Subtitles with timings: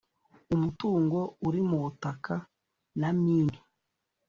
[0.55, 2.35] umutungo uri mu butaka
[2.99, 3.57] na mini